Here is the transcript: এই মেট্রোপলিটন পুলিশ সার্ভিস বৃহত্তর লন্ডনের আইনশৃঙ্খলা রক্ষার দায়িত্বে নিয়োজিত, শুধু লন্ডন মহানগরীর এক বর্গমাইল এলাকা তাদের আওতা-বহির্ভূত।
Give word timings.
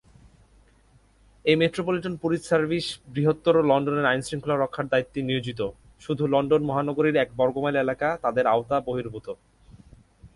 এই 1.45 1.55
মেট্রোপলিটন 1.55 2.13
পুলিশ 2.15 2.41
সার্ভিস 2.45 2.85
বৃহত্তর 3.07 3.55
লন্ডনের 3.63 4.05
আইনশৃঙ্খলা 4.05 4.55
রক্ষার 4.55 4.87
দায়িত্বে 4.87 5.19
নিয়োজিত, 5.21 5.59
শুধু 5.99 6.23
লন্ডন 6.27 6.61
মহানগরীর 6.63 7.15
এক 7.15 7.29
বর্গমাইল 7.37 7.75
এলাকা 7.75 8.07
তাদের 8.21 8.45
আওতা-বহির্ভূত। 8.47 9.27